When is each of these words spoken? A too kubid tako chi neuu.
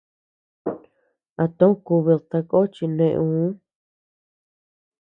A 1.43 1.45
too 1.57 1.73
kubid 1.85 2.21
tako 2.31 2.59
chi 2.73 2.85
neuu. 2.97 3.47